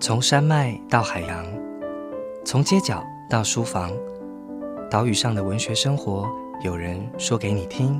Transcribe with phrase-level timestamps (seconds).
[0.00, 1.44] 从山脉到海洋，
[2.44, 3.92] 从街角到书房，
[4.88, 6.30] 岛屿上的文学生活，
[6.62, 7.98] 有人说给你听。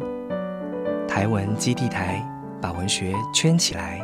[1.09, 2.25] 台文基地台
[2.63, 4.01] 把文学圈起来。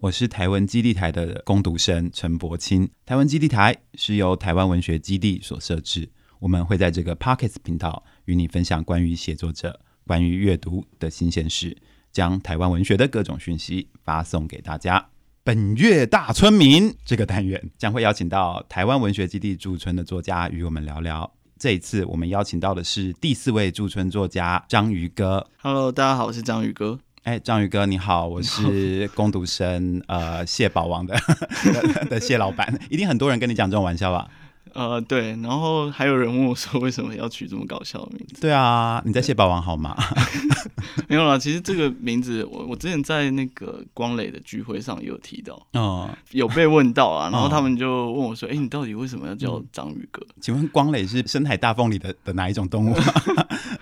[0.00, 2.90] 我是台文基地台的攻读生陈柏清。
[3.06, 11.74] 台文基地台是由台湾文学基地所设置，我们会在这个 Pockets 频道与你分享关于写作者、关于阅读的新鲜事。
[12.12, 15.08] 将台湾文学的各种讯息发送给大家。
[15.42, 21.32] 本月大村民这个单元将会邀请到台湾文学基地驻村的作家与我们聊聊。
[21.58, 25.46] 这一次我们邀请到的是第四位驻村作家章鱼哥。
[25.62, 26.98] Hello，大家好，我是章鱼哥。
[27.22, 31.14] 哎，章鱼哥你好，我是攻读生呃蟹堡王的
[32.08, 32.78] 的谢老板。
[32.88, 34.26] 一定很多人跟你讲这种玩笑吧？
[34.74, 38.40] 呃，对，然后还有人问我说，为什么要取这么搞笑的名字？
[38.40, 39.96] 对啊，你在蟹堡王好吗？
[41.08, 50.24] 没有啦，其实这个名字，我我之前在那个光磊的聚会上也有提到，哦，有被问到啊， 然后他们就问我说，哎，你到底为什么要叫章鱼哥？
[50.40, 52.94] 请问光磊是深海大凤里的的哪一种动物？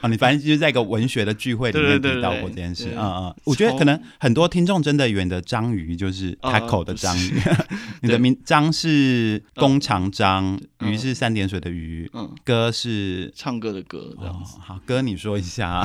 [0.00, 7.40] 啊，你反正就是在一个文学的聚会里面提到过这件事，嗯嗯，我觉得可能很多听众真的以为的章鱼就是 taco 的章鱼，
[8.02, 10.58] 你的名章是弓长张。
[10.80, 14.56] 鱼是三点水的鱼，嗯，歌是唱歌的歌，这样子。
[14.60, 15.84] 好，歌你说一下。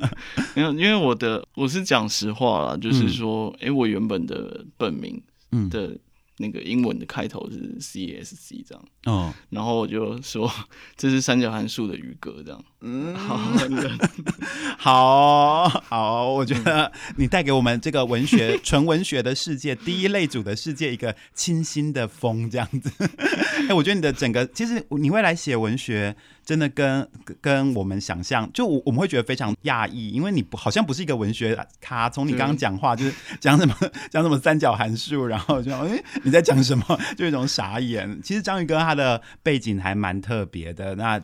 [0.54, 5.22] 没有，因为我的我是讲实话啦，就是说，哎，我原本的本名
[5.70, 5.96] 的。
[6.38, 10.50] 那个英文的开头是 C S C 这样，哦，然后我就说
[10.96, 13.38] 这是三角函数的余格这样，嗯，好，
[14.78, 22.90] 好好，我觉得你带给我们这个文学纯文学的世界第一类组的世界一个清新的风这样子，
[23.68, 26.16] 哎，我觉得你的整个其实你会来写文学。
[26.44, 27.08] 真的跟
[27.40, 33.74] 跟我们想象，就我我们会觉得非常讶异，因为你不好像不是一个文学咖，从你刚刚讲话就是讲什么
[34.10, 36.84] 讲什么三角函数，然后就哎你在讲什么，
[37.16, 38.20] 就一种傻眼。
[38.22, 41.22] 其实章鱼哥他的背景还蛮特别的，那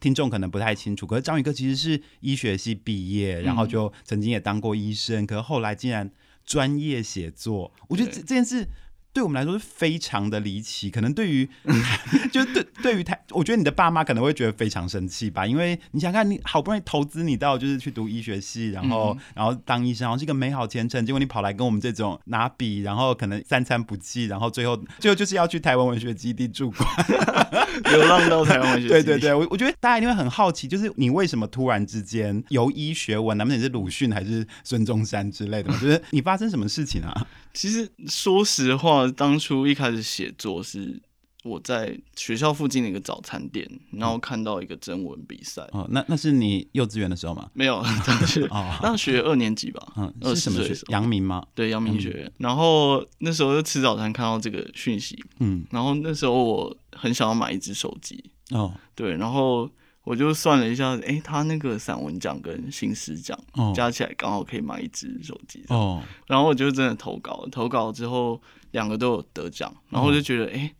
[0.00, 1.06] 听众可能不太清楚。
[1.06, 6.10] 可是章鱼哥其实是医学系毕业，然后就曾经也当过医生，可是后来竟然
[6.44, 8.66] 专业写作，我觉得这这件事。
[9.12, 11.48] 对我们来说是非常的离奇，可能对于
[12.32, 26.88] 就对对于他，我觉得你的爸妈可能会觉得非常生气吧，因为你想看你好不容易投资你到就是去读医学系，然后然后当医生，然后是一个美好前程，结果你跑来跟我们这种拿笔，然后可能三餐不继，然后最后最后就是要去台湾文学基地住馆，
[27.90, 28.88] 流浪到台湾文学。
[28.88, 35.78] 对对对，我我觉得大家一定会很好奇，就是你为什么突然之间由医学文，难不成是鲁迅还是孙中山之类的吗？
[35.78, 37.26] 就是你发生什么事情啊？
[37.54, 41.00] 其实说实话，当初一开始写作是
[41.44, 45.62] 我在学校附近的一个早餐店，然后看到一个征文比赛。
[45.72, 47.50] 哦，那那是你幼稚园的时候吗？
[47.52, 49.92] 没有，大学大学二年级吧。
[49.96, 50.74] 嗯，是什么学？
[50.88, 51.44] 阳明吗？
[51.54, 52.32] 对，阳明学院。
[52.38, 58.30] 然后那时候就吃早餐看到这个讯息，嗯，然后那时候我很想要买一只手机。
[58.50, 59.70] 哦，对，然后。
[60.04, 63.38] 我就算了一下，哎，他那个散文奖跟新诗奖
[63.74, 65.64] 加起来刚好可以买一只手机。
[65.68, 68.40] 哦，然后我就真的投稿，投稿之后
[68.72, 70.72] 两个都有得奖，然后我就觉得，哎。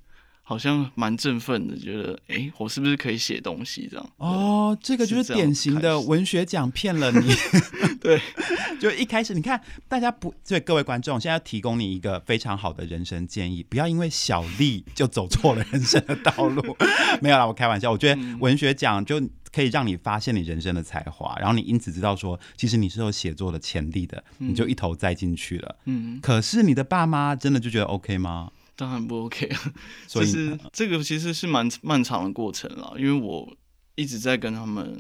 [0.45, 4.11] 好像蛮振奋的，觉得哎，我是不是可以写东西这样？
[4.17, 7.33] 哦，这个就是典型的文学奖骗了你。
[8.03, 8.21] 对，
[8.81, 16.77] 就一开始你看，大家不，所以各位观众现在要提供你一个非常好的人生建议，不要因为小利就走错了人生的道路。
[17.21, 17.91] 没有啦，我开玩笑。
[17.93, 19.23] 我觉得文学奖就
[19.53, 25.77] 可以让你发现你人生的才华，然后你因此知道说，其实你是有写作的潜力的，你就一头栽进去了。
[25.85, 28.51] 嗯，可是你的爸妈真的就觉得 OK 吗？
[28.83, 29.73] 当然不 OK 啊，
[30.09, 33.49] 就是这个其实是蛮漫长的过程了，因为我
[33.95, 34.93] 一直在跟他们，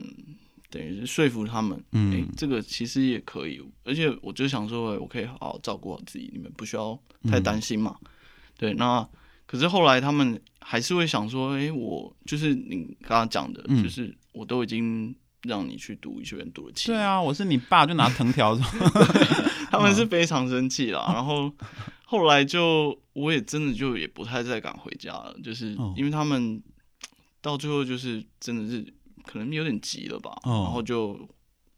[0.71, 6.97] 等于是说服他们，嗯，这个其实也可以，而且我就想说，我可以好好照顾好自己，你们不需要
[7.29, 7.97] 太担心嘛。
[8.57, 9.05] 对，那
[9.47, 18.57] 可是后来他们还是会想说，哎，我就是你刚刚讲的，就是我都已经让你去读医学院读了七对啊，我是你爸，就拿藤条，
[19.73, 21.53] 他们是 非常生气啦，然后。
[22.13, 26.63] 后来就我也真的就也不太再敢回家了，就是因为他们
[27.41, 28.85] 到最后就是真的是
[29.25, 31.19] 可能有点急了吧，然后就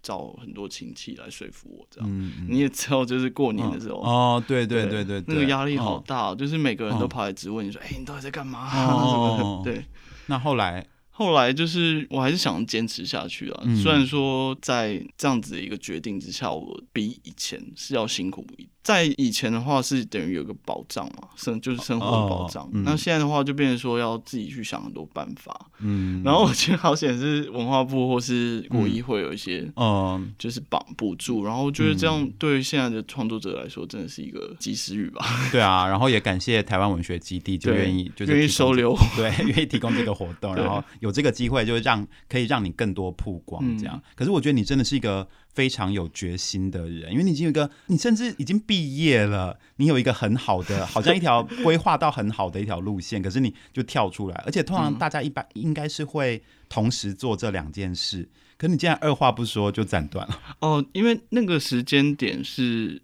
[0.02, 2.32] 找很多亲戚来说服我这样。
[2.48, 9.84] 你也知道，就是过年的时候哦，对对对对，那个压力好大，就是每个人都跑来质问你说：“哎，你到底在干嘛？”对。
[10.26, 10.84] 那后来
[11.16, 18.68] 后来就是我还是想坚持下去啊，虽然说在这样子的一个决定之下，我比以前是要辛苦一。
[18.82, 22.68] 在以前的话是等于有个保障嘛，生就是生活的保障。
[22.84, 25.70] 那现在的话就变成说要自己去想很多办法。
[25.78, 31.46] 嗯，然后我觉得好显是文化部或是国艺会有一些，嗯，就是绑补助。
[31.46, 35.24] 然后觉得这样对现在的创作者来说真的是一个及时雨吧。
[35.50, 44.02] 对啊，然后也感谢台湾文学基地就愿意就愿意收留，对，愿意提供这个活动， 然后有这个机会就让可以让你更多曝光这样。
[44.16, 45.28] 可是我觉得你真的是一个。
[45.54, 58.28] 非常有决心的人，因为你已经有一个，你甚至已经毕业了，你有一个很好的，好像一条规划到很好的一条路线，可是你就跳出来，而且通常大家一般应该是会同时做这两件事，
[58.58, 60.40] 可你竟然二话不说就斩断了。
[60.58, 63.00] 哦，因为那个时间点是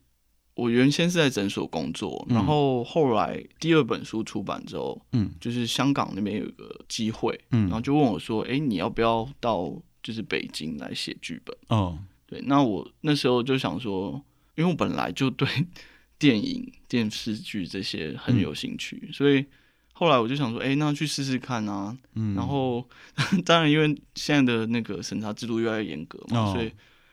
[0.60, 11.56] 我原先是在诊所工作，然后后来第二本书出版之后，嗯，就是香港那边有一个机会，嗯，然后就问我说，哎，你要不要到就是北京来写剧本？
[11.68, 11.98] 哦。
[12.26, 14.22] 对，那我那时候就想说，
[14.54, 15.48] 因为我本来就对
[16.16, 19.44] 电影、电视剧这些很有兴趣，所以
[19.92, 21.96] 后来我就想说，哎，那去试试看啊。
[22.14, 22.34] 嗯。
[22.36, 22.86] 然后，
[23.44, 26.70] 当然，因为现在的那个审查制度越来越严格嘛，所以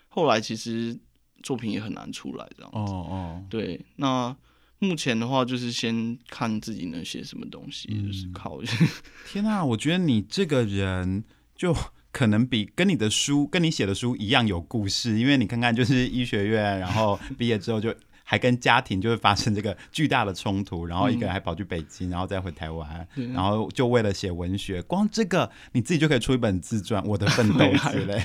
[0.10, 0.96] 后来其实
[1.44, 2.78] 作品也很难出来这样子。
[2.78, 3.44] 哦哦。
[3.50, 4.36] 对，那
[4.80, 8.60] 目前的话，就是先看自己能写什么东西，就是靠。
[9.28, 11.24] 天哪，我觉得你这个人
[11.56, 11.76] 就。
[12.10, 17.94] 可能比跟你的书、跟你写的书一样有故事，因为你看看，就是医学院，然后毕业之后就
[18.24, 28.24] 还跟家庭就会发生这个巨大的冲突，然后一个人还跑去北京，然后再回台湾，然后就为了写文学，光这个你自己就可以出一本自传《我的奋斗》 之类。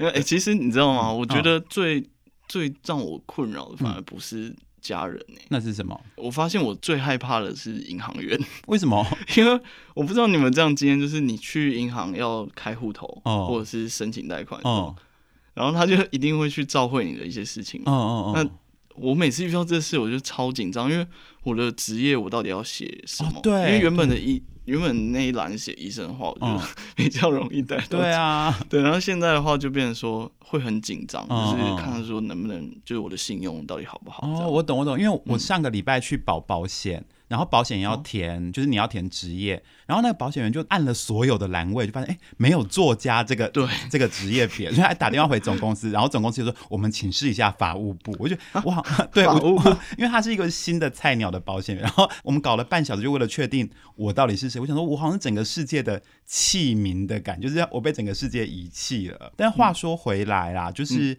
[0.10, 1.12] 哎，其实你知道吗？
[1.12, 2.04] 我觉得最
[2.50, 4.54] 最让我困扰的反而不是。
[4.82, 5.38] 家人呢？
[5.50, 6.00] 那是什么？
[6.16, 8.40] 我发现我最害怕的是银行员。
[8.66, 9.06] 为什么？
[9.36, 9.60] 因为
[9.92, 14.96] 我不知道你们这样经验，就是你去银行要开户头，或者是申请贷款，哦，
[15.52, 17.82] 然后他就一定会去照会你的一些事情。
[17.84, 18.32] 哦哦哦。
[18.34, 18.50] 那
[19.00, 21.06] 我每次遇到这事，我就超紧张，因为
[21.42, 23.40] 我的职业我到底要写什么？
[23.42, 24.42] 对，因为原本的医。
[24.66, 26.60] 原本那一栏写医生的话，我 就
[26.94, 27.76] 比较容易带。
[27.88, 34.24] 对啊， 对，然后现在的话就变成说会很紧张，就是看说能不能，就是我的信用到底好不好。
[34.28, 37.04] 哦，我懂，我懂，因为我上个礼拜去保保险。
[37.30, 48.16] 然后保险要填，就是你要填职业，然后那个保险员就按了所有的栏位，就发现哎没有作家这个对这个职业别，所以还打电话回总公司，然后总公司就说我们请示一下法务部。
[48.18, 49.56] 我就哇，对，法务，
[49.96, 54.60] 因为他是一个新的菜鸟的保险员，然后我们搞了半小时，就为了确定我到底是谁。
[54.60, 59.32] 我想说，我好像整个世界的器皿的感觉，就是我被整个世界遗弃了。
[59.36, 61.16] 但话说回来啦，就是。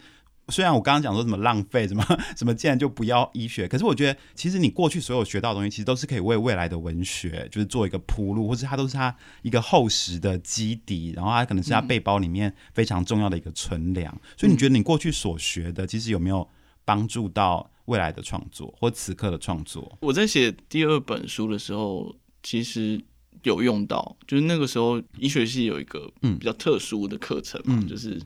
[0.49, 2.03] 虽然我刚刚讲说什么浪费什么
[2.35, 14.13] 什么，既然就不要医学，可是我觉得其实你过去所有学到的东西，其实都是可以为未来的文学就是做一个铺路，或是它都是它一个厚实的基底，然后它可能是它背包里面非常重要的一个存粮。
[14.35, 16.45] 所以你觉得你过去所学的，其实有没有
[16.83, 19.97] 帮助到未来的创作或此刻的创作？
[20.01, 23.01] 我在写第二本书的时候，其实
[23.43, 28.19] 有用到，就是那个时候医学系有一个嗯比较特殊的课程嘛，就是。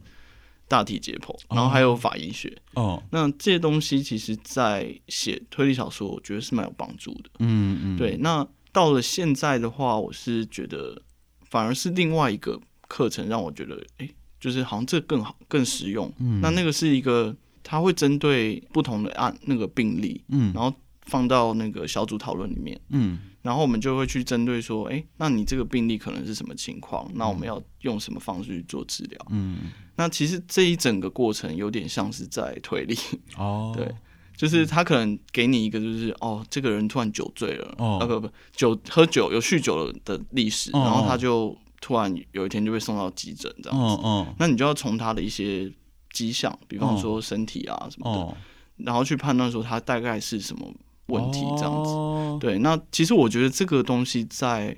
[0.68, 2.56] 大体解剖，然后还有法医学。
[2.74, 7.30] 哦，那这些东西其实，在写推理小说，我觉得是蛮有帮助的。
[7.40, 8.18] 嗯嗯，对。
[8.18, 11.02] 那到了现在的话，我是觉得
[11.50, 14.10] 反而是另外一个课程让我觉得，哎，
[14.40, 16.12] 就是好像这更好、更实用。
[16.20, 20.74] 嗯，那那个是一个，他会针对不同的案那个病例，嗯，然后
[21.04, 23.20] 放到那个小组讨论里面，嗯。
[23.42, 27.08] 然后我们就会去针对说，哎，那你这个病例可能是什么情况？
[27.14, 29.28] 那我们要用什么方式去做治疗？
[29.30, 32.98] 嗯，那其实这一整个过程有点像是在推理
[33.38, 33.90] 哦， 对，
[34.36, 45.72] 就是他可能给你一个，就是哦，这个人突然酒醉了，哦，啊不不，酒喝酒有酗酒的历史，然后他就突然有一天就被送到急诊这样子，嗯那你就要从他的一些
[46.12, 48.38] 迹象，比方说身体啊什么的，
[48.86, 50.74] 然后去判断说他大概是什么。
[51.10, 51.92] 问题这样子，
[52.40, 54.76] 对，那其实我觉得这个东西在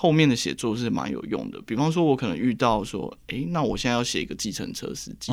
[0.00, 1.60] 后面的写作是蛮有用的。
[1.62, 5.32] 比方说，我可能遇到说，哎，那我现在要写一个计程车司机，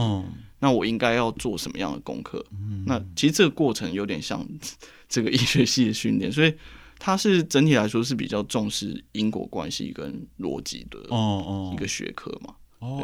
[0.58, 2.44] 那我应该要做什么样的功课？
[2.88, 4.44] 那其实这个过程有点像
[5.08, 6.52] 这个医学系的训练，所以
[6.98, 10.98] 它是整体来说是比较重视因果关系跟逻辑的
[11.72, 12.50] 一个学科嘛。
[12.50, 12.56] 哦，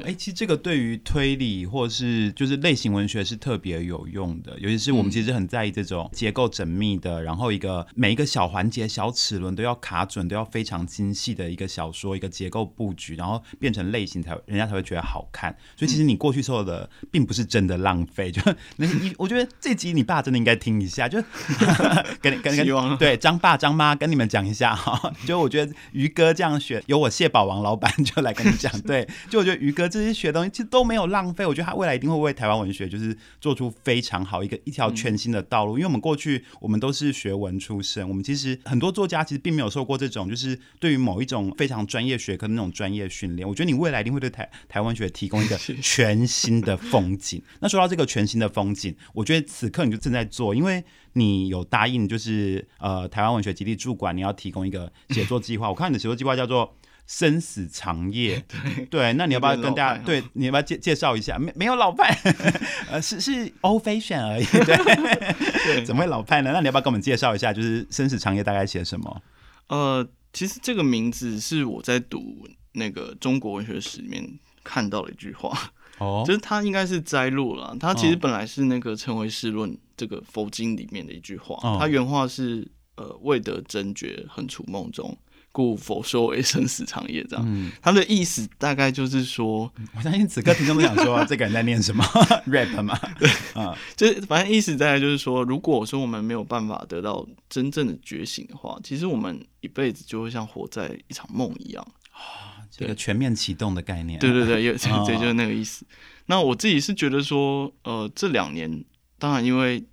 [0.06, 15.56] 哎，其实这个对于推理或是就是类型文学是特别有用的，尤其是我们其实很在意这种结构缜密的，然后一个每一个小环节、小齿轮都要卡准，都要非常精细的一个小说一个结构布局，然后变成类型才人家才会觉得好看。
[15.76, 18.42] 所以其实你过去受的并不是真的浪费，就
[18.78, 21.22] 那你我觉得这集你爸真的应该听一下，就
[22.22, 29.71] 跟跟跟 对张爸张妈跟你们讲一下哈，就我觉得于哥这样选，由我蟹堡王老板 就来跟你讲，对，就我觉得于。
[29.72, 35.78] 哥这些学东西其实都没有浪费，我觉得他未来一定会为台湾文学就是做出非常好一个一条全新的道路。
[35.78, 43.48] 因为我们过去我们都是学文出身，我们其实很多作家其实并没有受过这种就是对于某一种非常专业学科的那种专业训练。
[43.48, 47.42] 我觉得你未来一定会对台台湾学提供一个 全新的风景。
[47.60, 55.70] 那说到这个全新的风景，我觉得此刻你就正在做，因为你有答应就是呃台湾文学基地驻馆，你要提供一个写作计划。
[55.70, 56.76] 我看你的写作计划叫做。
[57.08, 60.04] 生死长夜， 对对，那你要不要跟大家？
[60.04, 61.38] 对，你要不要介介绍一下？
[61.38, 62.18] 没没有老派，
[62.90, 64.46] 呃，是是欧非选而已。
[65.66, 66.52] 对，怎么会老派呢？
[66.54, 67.52] 那你要不要跟我们介绍一下？
[67.52, 69.22] 就是生死长夜大概写什么？
[69.68, 75.58] 呃，其实这个名字是我在读那个中国文学史里面看到的一句话，
[75.98, 77.76] 哦，就是它应该是摘录了。
[77.80, 82.66] 它其实本来是那个《成为世论》这个佛经里面的一句话，它原话是：
[82.96, 85.18] 呃，未得真觉，横处梦中。
[85.52, 92.02] 故佛说为生死长夜，这样，他的意思大概就是说，我相信此刻听众都想说， 这个人在念什么
[92.48, 92.98] rap 嘛？
[93.20, 102.64] 对啊，就是反正意思大概就是说，如果说我们没有办法得到真正的觉醒的话，其实我们一辈子就会像活在一场梦一样啊。
[102.72, 104.72] 这个全面启动的概念，对对对，有
[105.06, 105.86] 对，就是那个意思。
[106.28, 108.86] 那我自己是觉得说，呃，这两年
[109.20, 109.84] 当然因为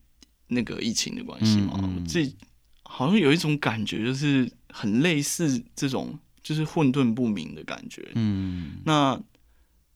[0.47, 2.37] 那个疫情的关系嘛，我自己
[2.85, 4.49] 好像有一种感觉，就是。
[4.73, 9.21] 很类似这种就是混沌不明的感觉，嗯，那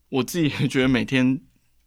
[0.09, 1.41] 我自己也觉得每天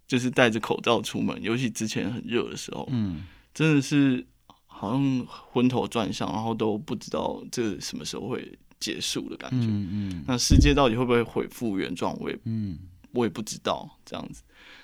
[0.08, 4.26] 就是戴着口罩出门，尤其之前很热的时候，嗯，真的是
[4.66, 12.78] 好像昏头转向，然后都不知道这什么时候会结束的感觉，嗯嗯，那世界到底会不会恢复原状，我也，嗯，
[13.12, 14.42] 我也不知道这样子，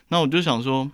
[0.10, 0.91] 那我就想说，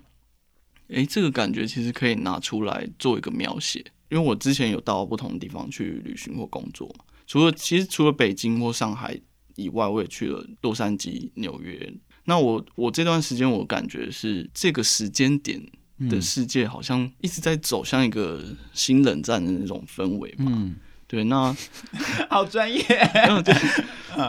[0.89, 3.85] 哎，这个感觉其实可以拿出来做一个描写。
[4.09, 6.93] 因为我之前有到不同的地方去旅行或工作，
[7.25, 9.19] 除了其实除了北京或上海
[9.55, 11.93] 以外，我也去了洛杉矶、纽约。
[12.25, 15.61] 那我我这段时间我感觉是这个时间点
[16.09, 20.71] 的世界好像一直在走向一个新冷战的那种氛围嘛。
[21.07, 21.55] 对，那
[22.29, 22.81] 好专业。
[22.81, 23.53] 对，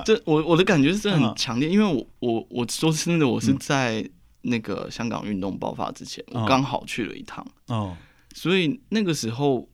[0.05, 4.09] 这 我我的感觉是真的很强烈，因为我我我说真的，我是在
[4.43, 7.47] 那个香港运动爆发之前，我刚好去了一趟。
[7.67, 7.97] 哦。
[8.39, 9.69] 所以那个时候，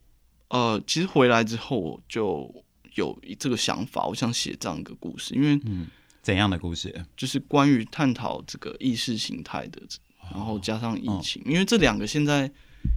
[0.49, 2.51] 呃，其实回来之后我就
[2.95, 5.61] 有这个想法，我想写这样一个故事，因为
[6.23, 6.91] 怎样的故事？
[7.15, 9.79] 就是关于探讨这个意识形态的，
[10.31, 12.51] 然后加上疫情，因为这两个现在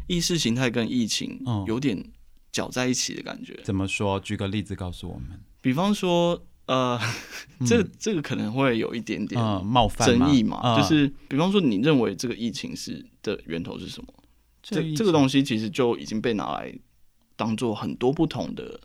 [0.07, 2.03] 意识形态跟疫情有点
[2.51, 3.61] 搅在一起的感觉。
[3.63, 4.19] 怎么说？
[4.21, 5.39] 举个例子告诉我们。
[5.61, 6.99] 比方说，呃，
[7.67, 14.15] 这这个可能会有一点点冒犯争议嘛，就是比方说，你认为这个疫情是的源头是什么？
[14.69, 16.73] 这这个东西其实就已经被拿来
[17.37, 18.79] 当做很多不同的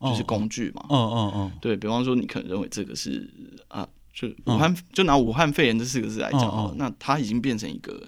[0.00, 0.84] 就是工具嘛。
[0.90, 1.52] 嗯嗯嗯。
[1.62, 3.30] 对比方说，你可能认为这个是
[3.68, 8.06] 啊，就武汉就拿武汉肺炎这四个字来讲，那它已经变成一个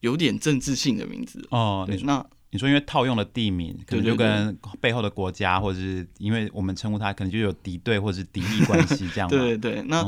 [0.00, 1.84] 有点政治性的名字哦。
[1.86, 9.28] 对，那你说因为套用了地名，可能就跟背后的国家，或者是因为我们称呼它，可能就有敌对或者是敌意关系这样。
[9.30, 9.82] 对对对。
[9.88, 10.04] 那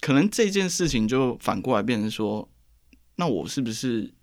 [0.00, 2.48] 可能这件事情就反过来变成说，
[3.16, 4.14] 那我是不是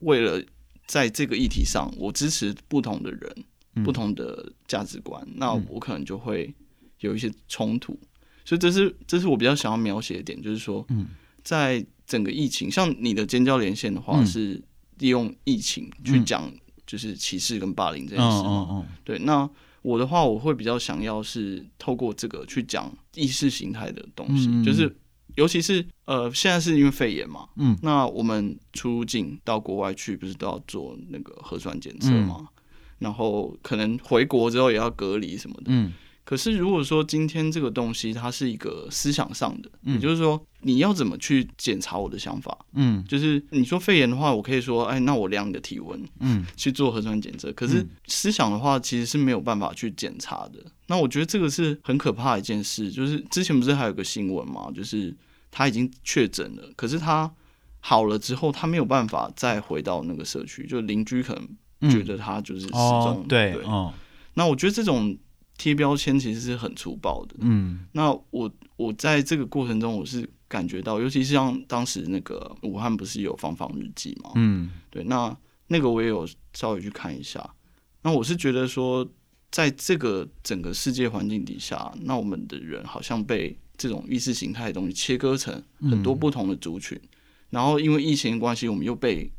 [0.00, 0.42] 为了？
[0.92, 3.34] 在这个议题上，我支持不同的人，
[3.82, 6.54] 不同的价值观，那我可能就会
[7.00, 7.98] 有一些冲突。
[8.44, 10.86] 所以这是这是我比较想要描写的点，就是说，
[11.42, 14.62] 在整个疫情，像你的尖叫连线的话，是
[14.98, 16.52] 利用疫情去讲
[16.86, 18.86] 就是歧视跟霸凌这件事嘛？
[19.02, 19.48] 对，那
[19.80, 24.94] 我的话，我会比较想要是透过这个去讲意识形态的东西，就是。
[25.36, 32.48] 尤其是呃，现在是因为肺炎嘛，嗯，那我们出境到国外去，不是都要做那个核酸检测吗？
[32.98, 35.92] 然后可能回国之后也要隔离什么的，嗯。
[36.24, 47.52] 可是如果说今天这个东西它是一个思想上的，也就是说你要怎么去检查我的想法，嗯，就是你说肺炎的话，我可以说，哎，那我量你的体温，嗯，去做核酸检测。
[47.52, 50.64] 可是思想的话，其实是没有办法去检查的。
[50.86, 55.14] 那我觉得这个是很可怕的一件事，就是之前不是还有个新闻嘛，就是
[55.50, 57.28] 他已经确诊了，可是他
[57.80, 63.24] 好了之后，他没有办法再回到那个社区，就邻居可能觉得他就是失踪。
[63.28, 63.92] 对，哦，
[64.34, 65.16] 那我觉得这种
[65.58, 67.36] 贴标签其实是很粗暴的。
[67.38, 75.36] 嗯，那我我在这个过程中，我是感觉到，尤其是像当时那个武汉不是有方方日记嘛，嗯，对，那
[75.68, 77.54] 那个我也有稍微去看一下。
[78.02, 79.08] 那我是觉得说，
[79.50, 87.00] 在这个整个世界环境底下，那我们的人好像被这种意识形态的东西切割成很多不同的族群，
[87.50, 89.30] 然后因为疫情的关系，我们又被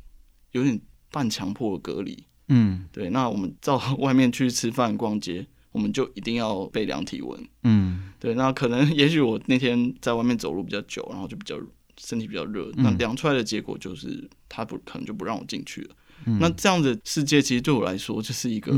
[0.52, 0.80] 有点
[1.12, 2.24] 半强迫隔离。
[2.48, 7.48] 嗯，对，那我们到外面去吃饭、逛街，我们就一定要被量体温。
[7.64, 11.60] 嗯，对，那可能也许我那天在外面走路比较久，然后就比较
[12.00, 15.96] 身体比较热，那量出来的结果就是他不可能就不让我进去了。
[16.40, 18.74] 那这样的世界其实对我来说就是一个，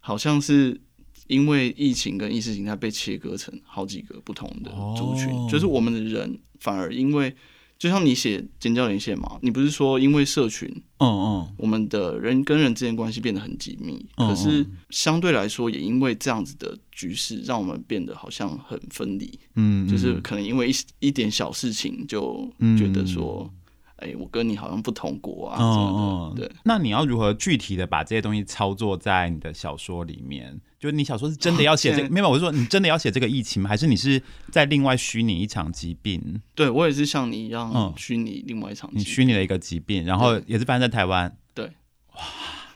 [0.00, 0.80] 好像是
[1.28, 7.32] 因为疫情跟意识形态被切割成好几个不同的族群，就是我们的人反而因为。
[7.78, 10.68] 就像你写尖叫连线嘛，你不是说因为社群，
[10.98, 23.50] 嗯嗯，我们的人跟人之间关系变得很紧密，可是相对来说也因为这样子的局势，让我们变得好像很分离，嗯，就是可能因为一一点小事情就觉得说。
[23.98, 26.46] 哎，我跟你好像不同国啊，什么的。
[26.46, 30.60] 对，那你要如何具体的把这些东西操作在你的小说里面？
[30.78, 32.08] 就是你小说是真的要写这？
[32.08, 33.68] 没有，我是说你真的要写这个疫情吗？
[33.68, 36.40] 还是你是在另外虚拟一场疾病？
[36.54, 41.34] 对我也是像你一样，虚拟另外一场，你虚拟了一个疾病，然后也是发生在台湾。
[41.54, 41.64] 对，
[42.14, 42.22] 哇，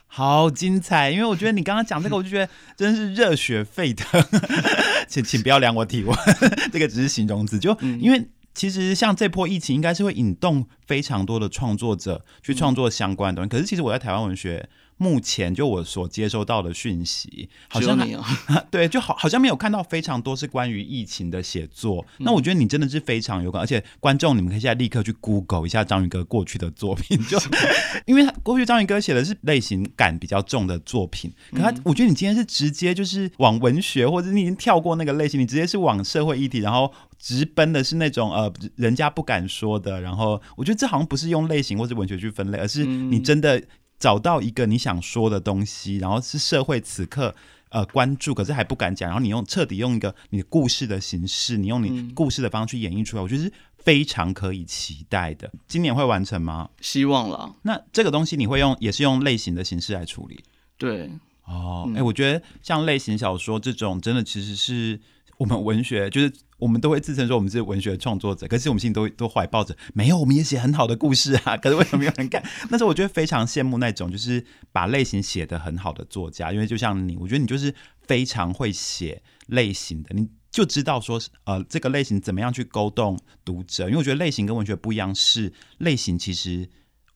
[0.07, 1.11] 好精彩！
[1.11, 4.23] 因为我觉得你刚刚讲这个， 我就觉得真是热血沸腾。
[5.07, 6.17] 请请不要量我体温，
[6.73, 7.59] 这个只是形容词。
[7.59, 8.27] 就因为。
[8.53, 13.49] 其实像这波疫情，应该是会引动非常多的创作者去创作相关的东西。
[13.49, 14.67] 可是其实我在台湾文学。
[15.01, 17.97] 目前就我所接收到的讯息，好像
[18.69, 22.05] 对，就好好像没有看到非常多是关于疫情的写作。
[22.19, 27.39] 那我觉得你真的是非常有感，而且观众你们可以现在立刻去 Google 一下章鱼哥过去的作品，就
[28.05, 39.99] 因为他过去章鱼哥写的是类型感比较重的作品，可他我觉得你今天是直接就是往文学，或者你已经跳过那个类型，你直接是往社会议题，然后直奔的是那种呃人家不敢说的。
[39.99, 43.59] 然后我觉得这好像不是用类型或者文学去分类，而是你真的。
[44.01, 47.33] 找到一个你想说的东西，然后是社会此刻
[47.69, 55.51] 呃关注，可是还不敢讲，然后你用彻底用一个你的故事的形式，你用你故事的方式去演绎出来，我觉得是非常可以期待的。
[55.67, 56.67] 今年会完成吗？
[56.81, 57.55] 希望了。
[57.61, 60.43] 那这个东西你会用也是用类型的形式来处理？
[60.79, 61.11] 对，
[61.45, 64.99] 哦，哎，我觉得像类型小说这种，真的其实是
[65.41, 66.31] 我们文学就是。
[66.61, 71.57] 我们都会自称说我们是文学创作者，可是我们心里都都怀抱着没有，我们也写很好的故事啊。
[71.57, 72.39] 可是为什么没有人看？
[72.69, 83.85] 那时候我觉得非常羡慕那种就是把类型写得很好的作家，因为就像你，我觉得你就是非常会写类型的，你就知道说呃这个类型怎么样去勾动读者。
[83.85, 86.69] 因为我觉得类型跟文学不一样，是类型其实。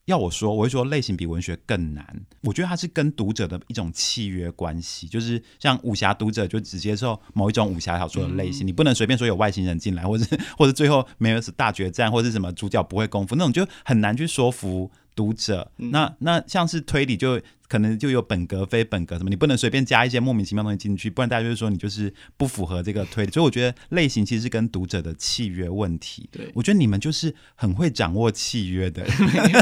[0.05, 2.25] 要我说，我会说类型比文学更难。
[2.41, 15.71] 我觉得它是跟读者的一种契约关系，就是像武侠读者就只接受某一种武侠小说的类型，你不能随便说有外星人进来，或者或者最后没有是大决战，或者什么主角不会功夫那种，就很难去说服读者。
[15.77, 17.41] 那那像是推理就。
[17.67, 23.31] 可能就有本格非本格什么，你不能随便加一些莫名其妙东西进去，不然大家就是说你就是不符合这个推理。
[23.31, 26.29] 所以我觉得类型其实是跟读者的契约问题。
[26.31, 29.03] 对，我觉得你们就是很会掌握契约的。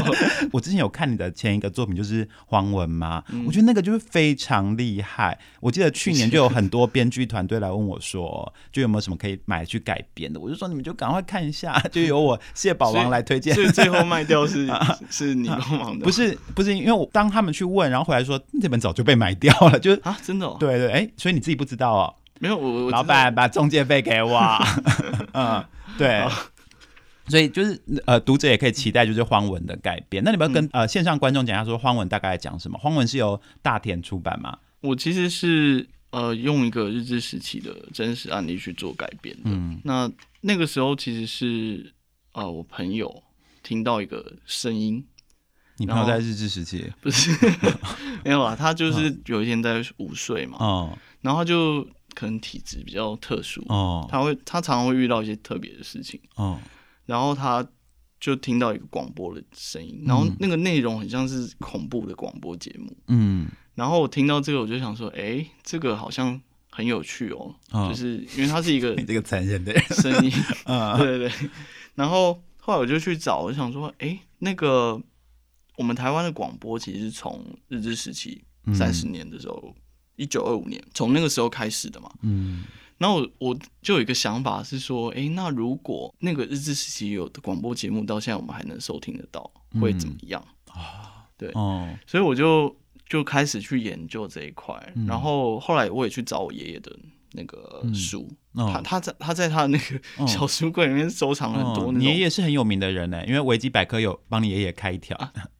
[0.52, 5.38] 我之前有看你的前一个作品就是黄文嘛，我觉得那个就是非常厉害。
[5.60, 10.38] 我记得去年就有很多编剧团队来问我说，就有没有什么可以买去改编的？
[10.38, 13.54] 我就说你们就赶快看一下， 就由我谢宝王来推荐。
[13.54, 14.68] 所以最后卖掉是
[15.08, 16.04] 是你帮忙的？
[16.04, 17.93] 不是不是，因为我当他们去问。
[17.94, 22.14] 然后回来说，这本早就被买掉了，就是啊，真的，对对，哎，所以你自己不知道哦？
[22.40, 24.36] 没有，我我老板把中介费给我，
[25.32, 25.64] 嗯，
[25.96, 26.26] 对，
[27.28, 30.24] 所以就是呃，读者也可以期待就是荒文的改编。
[30.24, 32.76] 那你们要跟呃线上观众讲一下，说荒文大概讲什么？
[32.76, 34.58] 荒文是由大田出版吗？
[34.80, 39.42] 我其实是呃用一个日治时期的真实案例去做改编的。
[39.44, 41.94] 嗯，那那个时候其实是
[42.32, 43.22] 呃我朋友
[43.62, 45.06] 听到一个声音。
[45.76, 46.90] 你朋友在日治时期？
[47.02, 47.30] 不是
[48.24, 48.54] 没有啊？
[48.54, 51.82] 他就是有一天在午睡嘛，哦，然后他就
[52.14, 56.20] 可能体质比较特殊哦，他会他常常会遇到一些特别的事情。
[56.36, 56.58] 哦，
[57.06, 57.66] 然后他
[58.20, 67.54] 就听到一个广播的声音，然后那个内容很像是恐怖的广播节目，嗯，然后我听到这个我就想说，哎，这个好像很有趣哦，
[67.88, 70.32] 就是因为他是一个 这个残忍的声音。
[70.64, 71.50] 啊，对对对，
[71.96, 75.02] 然后后来我就去找，我想说，哎，那个。
[75.76, 79.74] 我们台湾的广播其实是从日治时期三十年的时候，
[80.16, 82.10] 一九二五年从那个时候开始的嘛。
[82.22, 82.64] 嗯，
[82.98, 91.26] 然后我我就有一个想法是说，哎，那如果那个日治时期有的广播节目到现在我们还能收听得到，会怎么样啊？
[91.36, 92.74] 对，哦，所以我就
[93.08, 96.96] 就开始去研究这一块，然后后来我也去找我爷爷的
[97.32, 101.92] 那个书，他他在他在他的那个小书柜里面收藏了很多。
[101.92, 105.18] 你爷爷是很有名的人呢，因为维基百科有帮你爷爷开一条。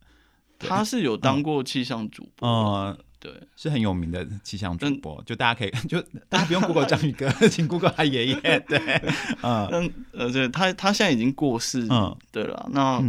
[0.68, 5.22] 他是有当过气象主播，嗯，对，是很有名的气象主播。
[5.24, 8.35] 就大家可以， 就大家不用 Google 张宇哥， 请 Google 他爷爷。
[8.61, 8.79] 对，
[9.42, 13.03] 嗯，呃，对他他现在已经过世，嗯，对了，那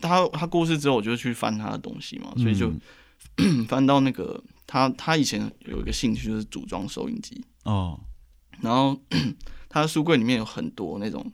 [0.00, 2.72] 他他过世之后，我就去翻他的东西嘛，所以就
[3.68, 7.44] 翻到那个他他以前有一个兴趣就是组装收音机。
[7.64, 7.98] 哦，
[8.60, 8.98] 然后
[9.68, 11.24] 他的书柜里面有很多那种。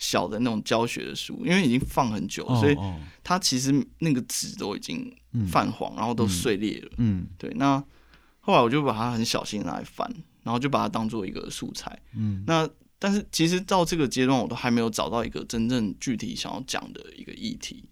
[0.00, 2.76] 小的那种教学的书，因为已经放很久，所以
[3.22, 5.14] 它其实那个纸都已经
[5.46, 6.90] 泛黄，然后都碎裂了。
[6.96, 7.52] 嗯，对。
[7.56, 7.78] 那
[8.40, 10.10] 后来我就把它很小心拿来翻，
[10.42, 11.96] 然后就把它当做一个素材。
[12.16, 12.66] 嗯，那
[12.98, 17.84] 但是其实到这个阶段，我都还没有找到一个真正具体想要讲的一个议题。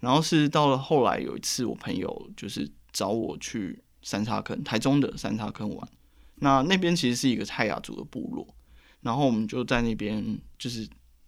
[0.00, 5.88] 然后是到了后来有一次，我朋友就是找我去三叉坑，台中的三叉坑玩。
[6.36, 8.54] 那那边其实是一个泰雅族的部落，
[9.00, 10.86] 然后我们就在那边就是。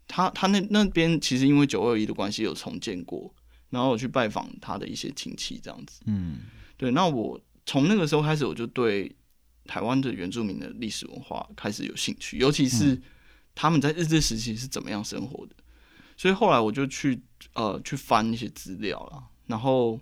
[0.09, 3.35] 他他那那边其实因为九二一的关系有重建过，
[3.71, 6.01] 然后我去拜访他的一些亲戚这样子。
[6.07, 6.39] 嗯，
[6.77, 6.91] 对。
[6.93, 9.15] 那我从那个时候开始，我就对
[9.65, 13.01] 台湾的原住民的历史文化开始有兴趣，尤其是
[13.55, 15.57] 他们在日治时期是怎么样生活的。
[16.17, 17.21] 所以后来我就去
[17.55, 20.01] 呃去翻一些资料啦，然后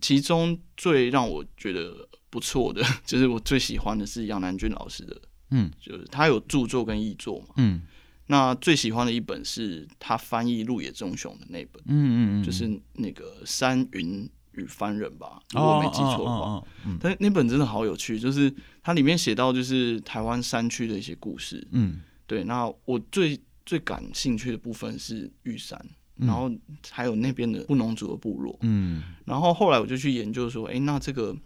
[0.00, 5.20] 其中最让我觉得不错的， 就是我最喜欢的是杨南俊老师的，
[5.50, 7.82] 嗯，就是他有著作跟译作嘛，嗯。
[8.28, 16.64] 那最喜欢的一本是他翻译鹿野忠雄的那本，嗯嗯嗯，就是那个山云与番人吧，如果我没记错的话，
[17.00, 22.42] 但那本真的好有趣，就是它里面写到就是台湾山区的一些故事，嗯，对。
[22.44, 25.80] 那我最最感兴趣的部分是玉山，
[26.16, 26.50] 然后
[26.90, 31.36] 还有那边的布农族的部落，嗯，然后后来我就去研究说，哎，那这个。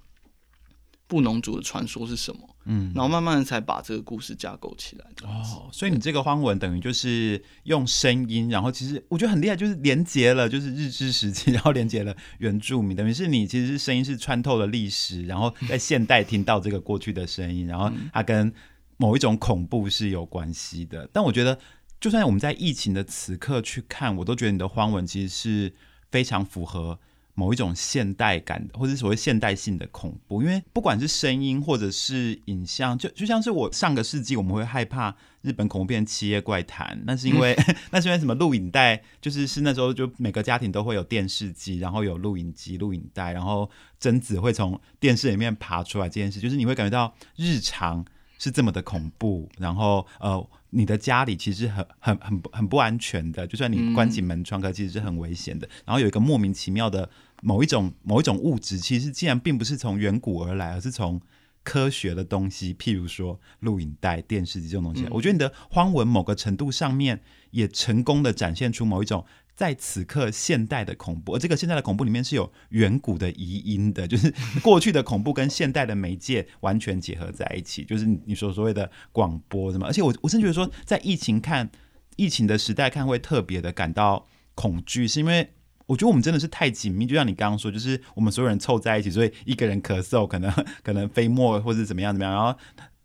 [1.11, 2.41] 布农族的传说是什么？
[2.67, 5.05] 嗯，然后慢慢的才把这个故事架构起来。
[5.25, 18.53] 哦，所以你这个荒文等于就是用声音，然后其实我觉得很厉害，就是连接了就是日治时期，然后连接了原住民，等于是你其实是声音是穿透了历史，然后在现代听到这个过去的声音，然后它跟
[18.97, 21.09] 某一种恐怖是有关系的。
[21.13, 21.59] 但我觉得，
[21.99, 25.75] 就算我们在疫情的此刻去看，我都觉得你的荒文其实是
[26.11, 26.99] 非常符合。
[27.41, 37.57] 某一种现代感的，或者所谓现代性的恐怖，因为不管是声音或者是影像，就就像是我上个世纪我们会害怕日本恐怖片《七夜怪谈》，那是因为
[37.91, 48.05] 那是因为什么录影带，就是是那时候就每个家庭都会有电视机，然后有录影机、录影带，然后贞子会从电视里面爬出来这件事，就是你会感觉到日常
[48.39, 50.47] 是这么的恐怖，然后呃。
[50.73, 55.69] 你的家里其实很很很很不安全的，就算你关紧门窗，可其实是很危险的。
[55.85, 57.11] 然后有一个莫名其妙的
[57.43, 61.21] 某一种某一种物质，其实竟然并不是从远古而来，而是从
[61.63, 65.07] 科学的东西，譬如说录影带、电视机这种东西。
[65.11, 69.25] 我觉得你的荒文某个程度上面也成功的展现出某一种。
[69.53, 74.33] 在此刻，现代的恐怖，而这个现代的恐怖里面是有远古的遗音的，就是
[74.65, 79.87] 过去的恐怖跟现代的媒介完全结合在一起，就是你所所谓的广播什么。
[79.87, 81.71] 而且我我真觉得说，在疫情看
[82.17, 85.53] 疫情的时代看，会特别的感到恐惧，是因为
[85.91, 90.49] 我觉得我们真的是太紧密，就像你刚刚说，就是我们所有人凑在一起，所以一个人咳嗽，可能
[90.85, 92.57] 可能飞沫或者怎么样怎么样，然后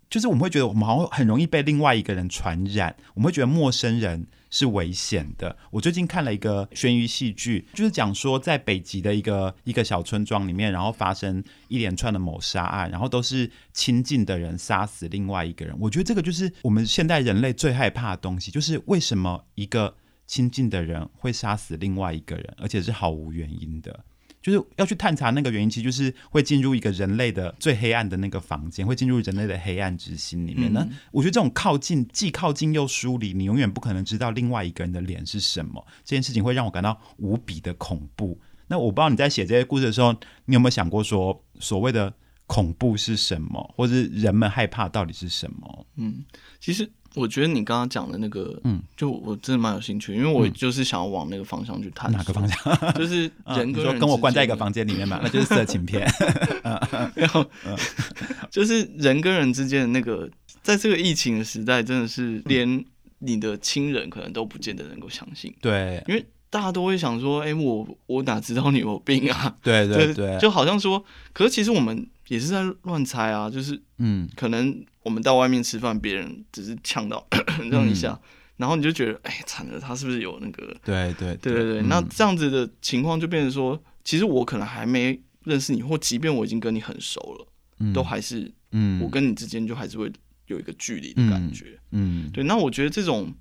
[0.07, 4.27] 就是我们会觉得我们好像很容易被另外一个人传染，我们会觉得陌生人。
[4.51, 5.53] 是危险的。
[5.69, 15.75] 我最近看了一个悬疑戏剧，就是讲说在北极的一个一个小村庄里面，然后发生一连串的谋杀案，然后都是亲近的人杀死另外一个人。
[15.77, 19.93] 我觉得这个就是我们现代人类最害怕的东西，就是为什么一个
[20.27, 24.03] 亲近的人会杀死另外一个人，而且是毫无原因的。
[24.41, 30.71] 就是要去探查那个原因，其实就是会进入一个人类的最黑暗的那个房间，会进入人类的黑暗之心里面。
[30.71, 35.83] 那我觉得这种靠近，既靠近又疏离，你永远不可能知道另外一个人的脸是什么。
[36.03, 38.39] 这件事情会让我感到无比的恐怖。
[38.67, 40.13] 那我不知道你在写这些故事的时候，
[40.45, 42.13] 你有没有想过说，所谓的
[42.45, 45.87] 恐怖是什么，或者人们害怕到底是什么？
[45.95, 46.23] 嗯，
[46.59, 46.87] 其实。
[47.15, 52.77] 我觉得你刚刚讲的那个，嗯，就我真的蛮有兴趣，因为我就是想要往那个方向去探哪个方向？
[52.93, 56.05] 就是人跟人跟我关在一个房间里面嘛， 那就是色情片。
[57.15, 57.45] 然后
[58.51, 60.29] 就是人跟人之间的那个，
[60.61, 62.83] 在这个疫情的时代，真的是连
[63.19, 65.53] 你的亲人可能都不见得能够相信。
[65.61, 69.55] 对，因为大家都会想说，哎，我我哪知道你有病啊？
[69.63, 74.83] 对对对，就好像说，可是其实我们也是在乱猜啊，就是嗯，可能。
[75.05, 77.25] 我们到外面吃饭，别人只是呛到
[77.69, 78.19] 这样一下，
[78.57, 80.75] 然后你就觉得，哎，惨了，他是不是有那个？
[80.83, 81.81] 对对对对对。
[81.83, 90.11] 那这样子的情况就变成说，其实我可能还没认识你，或即便我已经跟你很熟了，都还是，嗯，我跟你之间就还是会
[90.47, 91.79] 有一个距离的感觉。
[91.91, 92.43] 嗯，对。
[92.43, 93.31] 那我觉得这种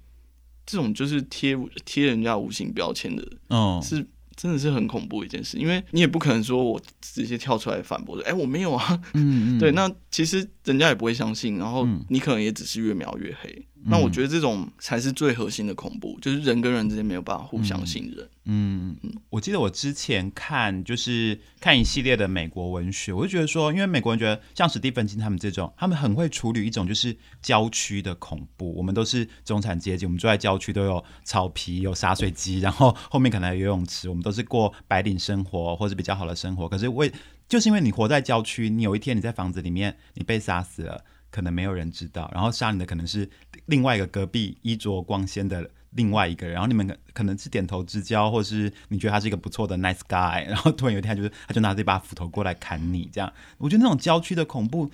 [0.66, 4.06] 这种就是贴贴人家无形标签的，哦，是。
[4.36, 9.00] 真的是很恐怖一件事，因为你也不可能说我直接跳出来反驳的，哎，我没有啊。
[9.14, 9.58] 嗯嗯。
[9.58, 13.66] 对，那其实人家也不会相信，然后你可能也只是越描越黑。
[13.86, 18.26] 那我觉得这种才是最核心的恐怖，就是人跟人之间没有办法互相信任。
[18.46, 19.12] 嗯嗯。
[19.30, 28.74] 我记得我之前看就是看一系列的美国文学，我就觉得说，因为美国人觉得像史蒂芬金他们这种，他们很会处理一种就是郊区的恐怖。
[28.74, 36.68] 我们都是中产阶级，我们住在郊区都有草皮、有洒水机，然后后面可能有游泳池，我们都是过白领生活或是比较好的生活。
[36.68, 37.12] 可是为
[37.48, 41.04] 就是因为你活在郊区，你有一天你在房子里面你被杀死了。
[41.30, 43.28] 可能没有人知道，然后杀你的可能是
[43.66, 54.90] 另外一个隔壁衣着光鲜的另外一个人，然后你们可能是点头之交，或是你觉得他是一个不错的 nice guy，然后突然有一天他就是他就拿着一把斧头过来砍你，这样，我觉得那种郊区的恐怖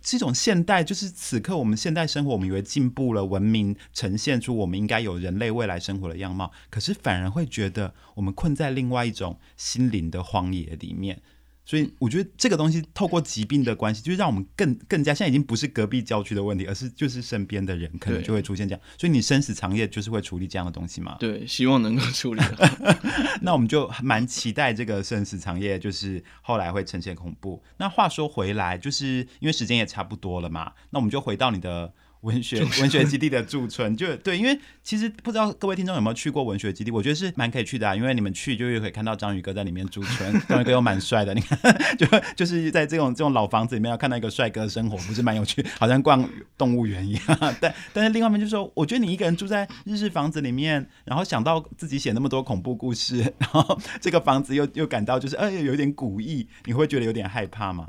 [0.00, 11.20] 是一种现代，就是此刻我们现代生活，我们以为进步了，文明呈现出我们应该有人类未来生活的样貌，可是反而会觉得我们困在另外一种心灵的荒野里面。
[11.68, 18.80] 所以我觉得这个东西透过疾病的关系，就是让我们更更加现在已经不是隔壁郊区的问题，而是就是身边的人可能就会出现这样。
[18.96, 21.18] 所以你生死长夜就是会处理这样的东西吗？
[21.20, 22.42] 对，希望能够处理。
[23.42, 27.62] 那我们就蛮期待这个生死长夜，就是后来会呈现恐怖。
[27.76, 31.92] 那话说回来，就是因为时间也差不多了嘛，那我们就回到你的。
[32.22, 41.58] 文学文学基地的驻村，就对，因为其实不知道各位听众有没有去过文学基地，我觉得是蛮可以去的啊，因为你们去就可以看到章鱼哥在里面驻村， 章鱼哥又蛮帅的，你看，
[41.96, 47.22] 就就是在这种这种老房子里面要看到一个帅哥的生活，不是蛮有趣，好像逛动物园一样。
[47.60, 57.86] 但但是另外一面就是说，我觉得你一个人住在日式房子里面，然后想到自己写那么多恐怖故事，然后这个房子又又感到就是哎有点古意，你会觉得有点害怕吗？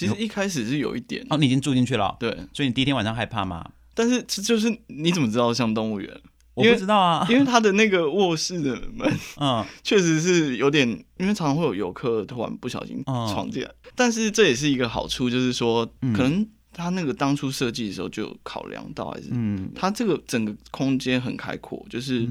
[0.00, 1.26] 其实一开始是有一点。
[1.30, 3.64] 哦，你已经住进去了，对，所以你第一天晚上害怕吗？
[3.94, 6.20] 但是这就是你怎么知道像动物园？
[6.54, 9.10] 我不知道啊，因为他的那个卧室的门，
[9.40, 10.86] 嗯， 确实是有点，
[11.16, 13.70] 因为常常会有游客突然不小心闯进来。
[13.94, 22.28] 但是这也是一个好处，就是说，可能他那个当初设计的时候就有考量到，还是嗯，他这个整个空间很开阔，就是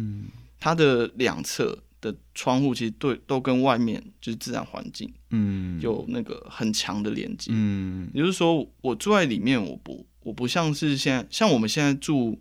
[0.59, 10.05] 它的两侧的窗户其实对都跟外面就是自然环境，嗯，有那个很强的连接，嗯，也就是说我住在里面，我不。
[10.21, 12.37] 我不像是现在，像我们现在住，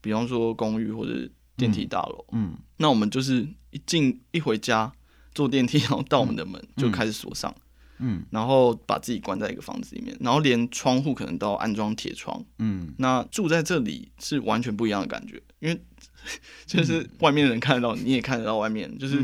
[0.00, 4.90] 比方说公寓或者电梯大楼，嗯，那我们就是一进一回家
[5.34, 7.54] 坐电梯，然后到我们的门就开始锁上，
[7.98, 15.78] 嗯，然后把自己关在一个房子里面，然后连窗户可能都要安装铁窗，嗯，那住在这里是完全不一样的感觉，因为
[16.66, 19.22] 就是外面的人看得到，你也看得到外面，就是。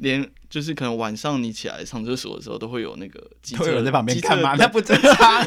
[0.00, 4.54] 连就是可能晚上你起来上厕所的时候，都会有那个机车人在旁边看嘛？
[4.56, 5.42] 那不正常。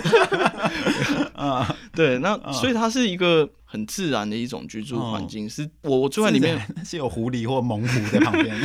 [1.34, 5.50] 啊， 对，那所以它是一个很自然的一种居住环境。
[5.50, 8.56] 是我我住在里面 是有狐狸或猛虎在旁边，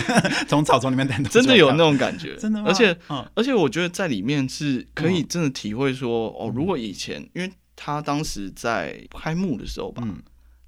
[0.46, 2.62] 从草丛里面真的有那种感觉，真的。
[2.64, 2.94] 而且
[3.33, 10.07] 而且我觉得在里面是可以真的体会说，哦，如果以前因为他当时在开幕的时候吧，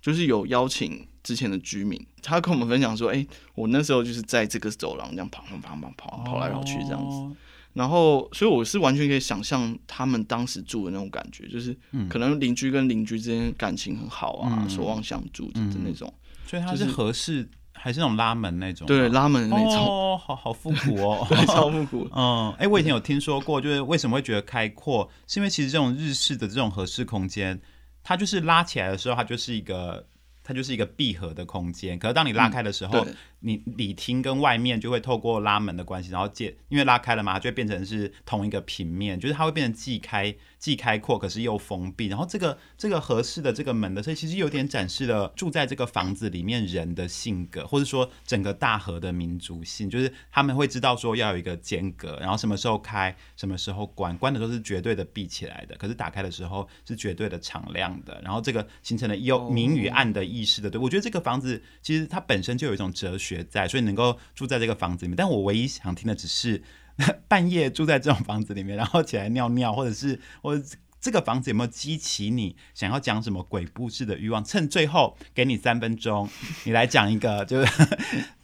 [0.00, 1.06] 就是有邀请。
[1.22, 7.36] 之前的居民，他跟我们分享说：“哎，我那时候就是在这个走廊这样跑跑跑跑跑跑来跑去这样子，
[7.74, 11.76] 然后所以我是完全可以想象他们当时住的那种感觉，就是
[12.08, 16.12] 可能邻居跟邻居之间感情很好啊，守望相助的那种。
[16.46, 18.86] 所以它是合适还是那种拉门那种？
[18.86, 22.08] 对，拉门那种，哦，好好复古哦， 对，超复古。
[22.16, 27.60] 嗯，哎，我以前有听说过，就是为什么会觉得开阔，是因为其实这种日式的这种合适空间，
[28.02, 30.06] 它就是拉起来的时候，它就是一个。
[30.50, 33.06] 它就是一个闭合的空间，可是当你拉开的时候。
[33.40, 42.08] 你里厅跟外面就会透过拉门的关系，然后借，因为拉开了嘛，它就会变成是同一个平面，就是它会变成既开既开阔，可是又封闭。
[42.08, 58.20] 然后这个这个合适的这个门的，所以其实有点展示了住在这个房子里面人的性格，或者说整个大河的民族性，就是他们会知道说要有一个间隔，然后什么时候开，什么时候关，关的都是绝对的闭起来的，可是打开的时候是绝对的敞亮的。
[58.22, 63.29] 然后这个形成了有明与暗的意识的，对我觉得这个房子其实它本身就有一种哲学。
[63.36, 65.16] 学在，所以能够住在这个房子里面。
[65.16, 66.62] 但我唯一想听的只是
[67.28, 70.60] 半夜住在这种房子里面，然后起来尿尿，或者是或
[71.00, 74.44] 这个房子有没有激起你想要讲什么鬼故事的欲望？
[74.44, 76.28] 趁最后给你三分钟，
[76.64, 77.72] 你来讲一个， 就是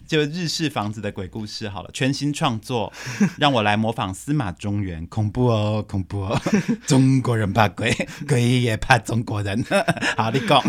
[0.07, 2.90] 就日式房子的鬼故事好了，全新创作，
[3.38, 6.40] 让我来模仿司马中原，恐怖哦，恐怖哦，
[6.87, 7.92] 中国人怕鬼，
[8.27, 9.62] 鬼也怕中国人。
[10.16, 10.62] 好，你讲。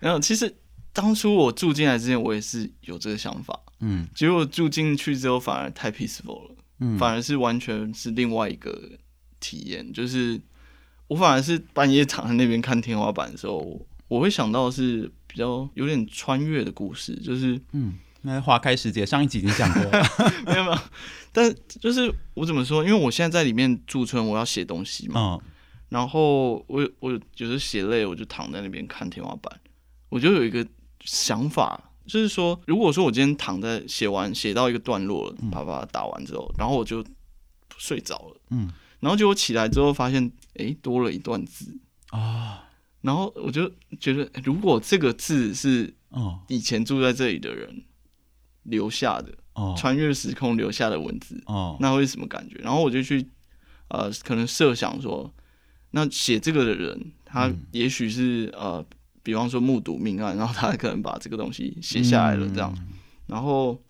[0.00, 0.56] 然后其实。
[0.92, 8.90] 当初我住进来之前，我也是有这个想法，嗯，结果住进去之后反而太 peaceful 了，嗯，反而是完全是另外一个
[9.38, 10.40] 体验，就是
[11.06, 19.82] 我反而是半夜躺在那边看天花板的时候，我会想到是比较有点穿越的故事，就是嗯，那花开时节上一集已经讲过。
[19.84, 20.10] 了，
[20.46, 20.78] 没有没有，
[21.32, 22.82] 但就是我怎么说？
[22.82, 25.50] 因为我现在在里面驻村，我要写东西嘛，嗯。
[25.90, 29.60] 然后我我有时候写累，我就躺在那边看天花板，
[30.10, 30.66] 我就有一个
[31.04, 31.84] 想法。
[32.06, 37.04] 就是说，如果说我今天躺在写完写到一个段落了，啪啪打完之后，然后我就
[37.76, 41.78] 睡着了，嗯，然后结果起来之后发现，诶，多了一段字。
[42.08, 42.64] 啊，
[43.02, 46.40] 然后我就觉得，如果这个字是哦。
[46.48, 47.84] 以前住在这里的人
[48.62, 49.74] 留下的，哦。
[49.76, 52.56] 穿越时空留下的文字，哦，那会是什么感觉？
[52.60, 53.28] 然后我就去
[53.88, 55.30] 呃，可能设想说，
[55.90, 57.66] 那写这个的人，他嗯。
[57.72, 58.82] 也许是呃，
[59.22, 62.74] 比方说目睹命案， 然后他可能把这个东西写下来了，这样，
[63.26, 63.80] 然后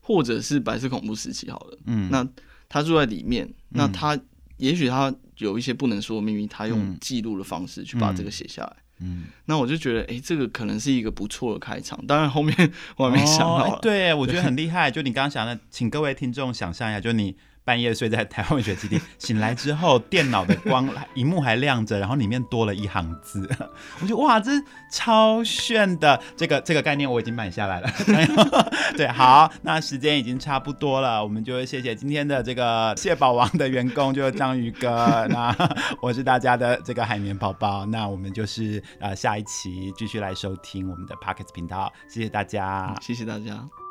[0.00, 2.26] 或者是白色恐怖时期好了，嗯，那
[2.68, 4.18] 他住在里面，那他
[4.58, 6.98] 也许他有一些不能说的秘密，他用嗯。
[7.00, 8.76] 记录的方式去把这个写下来。
[9.00, 12.04] 嗯，那我就觉得，哎、这个可能是一个不错的开场。
[12.06, 12.52] 当然，后面
[12.98, 14.90] 我还没想到对，我觉得很厉害。
[14.90, 17.36] 就你刚刚讲的，请各位听众想象一下，就你
[17.68, 23.46] 半夜睡在台湾文学基地， 醒来之后，电脑的光，荧幕还亮着，然后里面多了一行字，
[24.00, 24.52] 我觉得哇，这
[24.90, 26.18] 超炫的。
[26.34, 27.90] 这个这个概念我已经买下来了。
[28.96, 35.26] 对，好，那时间已经差不多了，我们就谢谢今天的这个蟹堡王的员工，就是章鱼哥。
[35.28, 35.54] 那
[36.00, 42.94] 我是大家的这个海绵宝宝，那我们就是呃下一期继续来收听我们的 Pockets 频道，谢谢大家。
[43.02, 43.87] 谢谢大家。